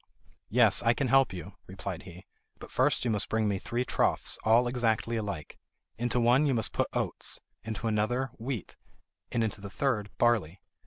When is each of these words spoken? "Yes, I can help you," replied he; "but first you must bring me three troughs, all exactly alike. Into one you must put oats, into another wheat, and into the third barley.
"Yes, 0.49 0.81
I 0.81 0.95
can 0.95 1.09
help 1.09 1.31
you," 1.31 1.53
replied 1.67 2.01
he; 2.01 2.25
"but 2.57 2.71
first 2.71 3.05
you 3.05 3.11
must 3.11 3.29
bring 3.29 3.47
me 3.47 3.59
three 3.59 3.85
troughs, 3.85 4.39
all 4.43 4.67
exactly 4.67 5.15
alike. 5.15 5.59
Into 5.99 6.19
one 6.19 6.47
you 6.47 6.55
must 6.55 6.73
put 6.73 6.87
oats, 6.93 7.39
into 7.63 7.85
another 7.85 8.31
wheat, 8.39 8.75
and 9.31 9.43
into 9.43 9.61
the 9.61 9.69
third 9.69 10.09
barley. 10.17 10.59